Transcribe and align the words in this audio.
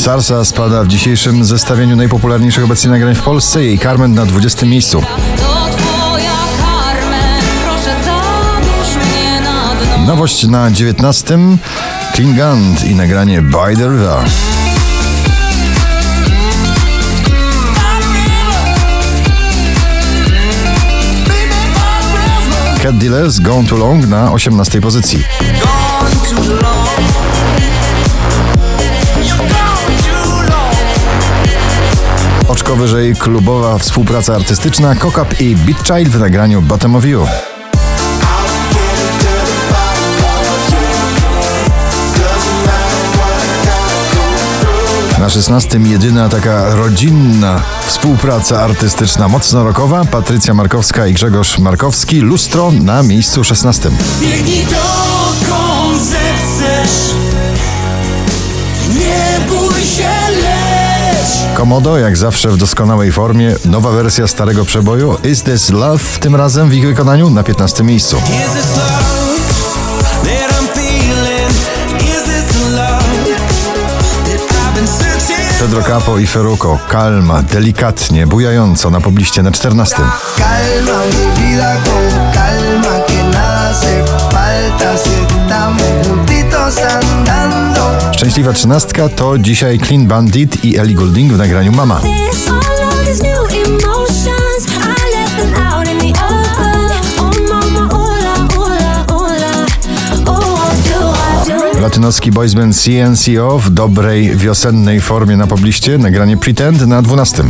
Sarsa 0.00 0.44
spada 0.44 0.84
w 0.84 0.88
dzisiejszym 0.88 1.44
zestawieniu 1.44 1.96
najpopularniejszych 1.96 2.64
obecnie 2.64 2.90
nagrań 2.90 3.14
w 3.14 3.22
Polsce. 3.22 3.64
Jej 3.64 3.78
Carmen 3.78 4.14
na 4.14 4.26
20 4.26 4.66
miejscu. 4.66 5.02
Nowość 10.06 10.46
na 10.46 10.70
19. 10.70 11.38
Klingand 12.14 12.84
i 12.84 12.94
nagranie 12.94 13.42
By 13.42 13.76
the 13.76 13.88
River. 13.88 14.24
Cat 22.82 22.98
Dealers 22.98 23.38
Gone 23.40 23.68
Too 23.68 23.78
Long 23.78 24.06
na 24.06 24.32
18 24.32 24.80
pozycji. 24.80 25.24
Oczko 32.50 32.76
wyżej 32.76 33.16
klubowa 33.16 33.78
współpraca 33.78 34.34
artystyczna 34.34 34.94
Kokap 34.94 35.40
i 35.40 35.56
Beat 35.56 35.86
Child 35.86 36.08
w 36.08 36.20
nagraniu 36.20 36.62
Bottom 36.62 36.96
of 36.96 37.04
You. 37.04 37.26
Na 45.18 45.30
16 45.30 45.78
jedyna 45.84 46.28
taka 46.28 46.74
rodzinna 46.74 47.62
współpraca 47.86 48.62
artystyczna 48.62 49.28
mocno 49.28 49.64
rokowa 49.64 50.04
Patrycja 50.04 50.54
Markowska 50.54 51.06
i 51.06 51.14
Grzegorz 51.14 51.58
Markowski 51.58 52.20
Lustro 52.20 52.70
na 52.70 53.02
miejscu 53.02 53.44
16. 53.44 53.90
Biegnij 54.20 54.66
dokąd 54.66 56.02
zechcesz 56.02 57.14
Nie 58.94 59.46
bój 59.48 59.80
się, 59.80 60.19
Komodo 61.60 61.98
jak 61.98 62.16
zawsze 62.16 62.48
w 62.48 62.56
doskonałej 62.56 63.12
formie. 63.12 63.54
Nowa 63.64 63.90
wersja 63.90 64.26
starego 64.26 64.64
przeboju. 64.64 65.18
Is 65.24 65.42
This 65.42 65.70
Love? 65.70 66.04
Tym 66.20 66.36
razem 66.36 66.68
w 66.68 66.74
ich 66.74 66.86
wykonaniu 66.86 67.30
na 67.30 67.42
15 67.42 67.84
miejscu. 67.84 68.16
Pedro 75.58 75.82
Capo 75.82 76.18
i 76.18 76.26
Feruko 76.26 76.78
Kalma, 76.88 77.42
delikatnie, 77.42 78.26
bujająco 78.26 78.90
na 78.90 79.00
pobliście 79.00 79.42
na 79.42 79.50
14. 79.50 79.96
Calma 79.96 80.98
mi 81.06 81.42
vida 81.42 81.76
con 81.84 82.10
calma 82.10 82.19
Szczęśliwa 88.20 88.52
trzynastka 88.52 89.08
to 89.08 89.38
dzisiaj 89.38 89.78
Clean 89.78 90.06
Bandit 90.06 90.64
i 90.64 90.78
Ellie 90.78 90.94
Goulding 90.94 91.32
w 91.32 91.38
nagraniu 91.38 91.72
Mama. 91.72 92.00
Oh. 100.26 100.26
Oh? 100.26 101.80
Latynoski 101.80 102.30
boys 102.30 102.54
band 102.54 102.76
CNCO 102.76 103.58
w 103.58 103.70
dobrej 103.70 104.36
wiosennej 104.36 105.00
formie 105.00 105.36
na 105.36 105.46
pobliście, 105.46 105.98
nagranie 105.98 106.36
Pretend 106.36 106.86
na 106.86 107.02
12. 107.02 107.44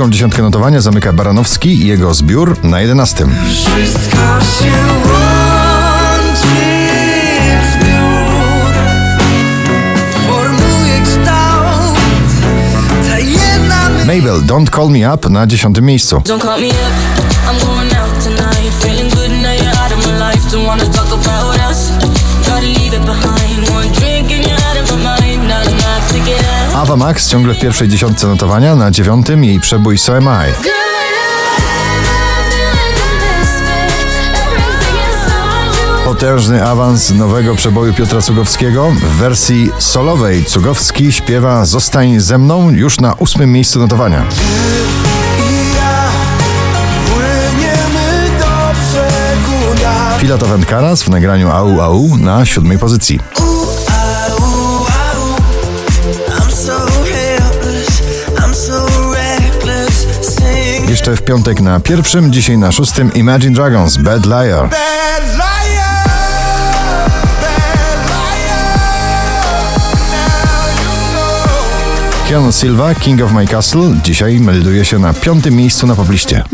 Drugą 0.00 0.12
dziesiątkę 0.12 0.42
notowania 0.42 0.80
zamyka 0.80 1.12
Baranowski 1.12 1.68
i 1.68 1.86
jego 1.86 2.14
zbiór 2.14 2.64
na 2.64 2.80
11. 2.80 3.26
Wszystko 3.48 4.16
się 4.40 4.72
łączy 5.06 6.38
w 7.62 7.72
zbiór 7.72 8.74
Formuje 10.26 11.02
kształt 11.04 11.98
Ta 13.08 13.18
jedna 13.18 13.88
myśl 13.88 14.06
Mabel, 14.06 14.42
Don't 14.46 14.76
Call 14.76 14.88
Me 14.88 15.14
Up 15.14 15.30
na 15.30 15.46
10 15.46 15.80
miejscu. 15.80 16.16
Don't 16.16 16.42
call 16.42 16.60
me 16.60 16.68
up, 16.68 17.19
Max 27.00 27.28
ciągle 27.28 27.54
w 27.54 27.58
pierwszej 27.58 27.88
dziesiątce 27.88 28.26
notowania, 28.26 28.74
na 28.74 28.90
dziewiątym 28.90 29.44
jej 29.44 29.60
przebój 29.60 29.98
So 29.98 30.16
Am 30.16 30.24
I. 30.24 30.68
Potężny 36.04 36.66
awans 36.66 37.10
nowego 37.10 37.54
przeboju 37.54 37.94
Piotra 37.94 38.20
Cugowskiego. 38.20 38.90
W 38.90 39.16
wersji 39.16 39.70
solowej 39.78 40.44
Cugowski 40.44 41.12
śpiewa 41.12 41.64
Zostań 41.64 42.20
ze 42.20 42.38
mną 42.38 42.70
już 42.70 43.00
na 43.00 43.14
ósmym 43.14 43.52
miejscu 43.52 43.78
notowania. 43.78 44.24
I 45.38 45.74
ja 45.76 46.02
płyniemy 47.06 48.30
do 48.38 48.80
brzegu 48.80 49.84
na 49.84 50.18
Filat 50.18 50.42
of 50.42 50.66
Karas 50.66 51.02
w 51.02 51.08
nagraniu 51.08 51.50
Au 51.50 51.80
Au 51.80 52.16
na 52.16 52.46
siódmej 52.46 52.78
pozycji. 52.78 53.20
Jeszcze 60.90 61.16
w 61.16 61.22
piątek 61.22 61.60
na 61.60 61.80
pierwszym, 61.80 62.32
dzisiaj 62.32 62.58
na 62.58 62.72
szóstym 62.72 63.14
Imagine 63.14 63.54
Dragons 63.54 63.96
Bad 63.96 64.26
Liar. 64.26 64.68
bad 64.70 64.70
liar. 65.34 66.00
Keanu 72.28 72.52
Silva, 72.52 72.94
King 72.94 73.22
of 73.22 73.32
My 73.32 73.46
Castle, 73.46 73.94
dzisiaj 74.04 74.40
melduje 74.40 74.84
się 74.84 74.98
na 74.98 75.14
piątym 75.14 75.54
miejscu 75.56 75.86
na 75.86 75.94
pobliście. 75.94 76.44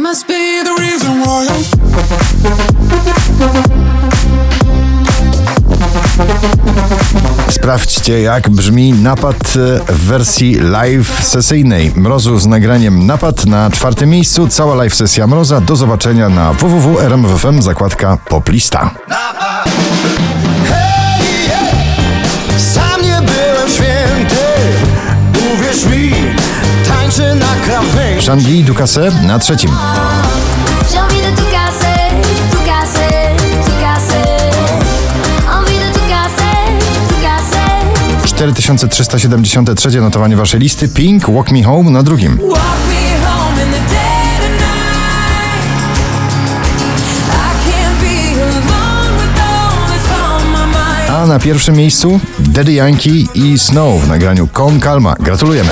Sprawdźcie, 7.66 8.20
jak 8.22 8.50
brzmi 8.50 8.92
napad 8.92 9.36
e, 9.36 9.92
w 9.92 9.98
wersji 9.98 10.54
live 10.54 11.20
sesyjnej. 11.24 11.92
Mrozu 11.96 12.38
z 12.38 12.46
nagraniem 12.46 13.06
napad 13.06 13.46
na 13.46 13.70
czwartym 13.70 14.10
miejscu. 14.10 14.48
Cała 14.48 14.74
live 14.74 14.94
sesja 14.94 15.26
Mroza. 15.26 15.60
Do 15.60 15.76
zobaczenia 15.76 16.28
na 16.28 16.52
www.rmf.fm, 16.52 17.62
zakładka 17.62 18.18
poplista. 18.28 18.90
Shandy 28.20 28.62
Dukase 28.64 29.10
na 29.26 29.38
trzecim. 29.38 29.70
4373 38.54 40.00
notowanie 40.00 40.36
waszej 40.36 40.60
listy. 40.60 40.88
Pink, 40.88 41.30
Walk 41.30 41.50
Me 41.50 41.62
Home 41.62 41.90
na 41.90 42.02
drugim. 42.02 42.38
A 51.08 51.26
na 51.26 51.38
pierwszym 51.38 51.76
miejscu 51.76 52.20
Daddy 52.38 52.72
Yankee 52.72 53.28
i 53.34 53.58
Snow 53.58 54.02
w 54.02 54.08
nagraniu 54.08 54.48
Con 54.52 54.80
Calma. 54.80 55.14
Gratulujemy. 55.20 55.70